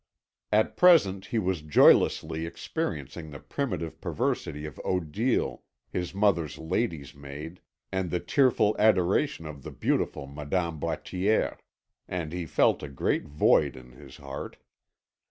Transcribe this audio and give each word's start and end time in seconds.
At 0.51 0.77
present 0.77 1.27
he 1.27 1.37
was 1.37 1.61
joylessly 1.61 2.47
experiencing 2.47 3.29
the 3.29 3.37
primitive 3.39 4.01
perversity 4.01 4.65
of 4.65 4.81
Odile, 4.83 5.61
his 5.91 6.15
mother's 6.15 6.57
lady's 6.57 7.13
maid, 7.13 7.61
and 7.91 8.09
the 8.09 8.19
tearful 8.19 8.75
adoration 8.79 9.45
of 9.45 9.61
the 9.61 9.69
beautiful 9.69 10.25
Madame 10.25 10.79
Boittier. 10.79 11.59
And 12.07 12.33
he 12.33 12.47
felt 12.47 12.81
a 12.81 12.87
great 12.89 13.25
void 13.27 13.75
in 13.75 13.91
his 13.91 14.17
heart. 14.17 14.57